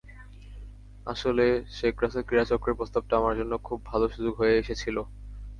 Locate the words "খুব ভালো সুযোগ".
3.67-4.33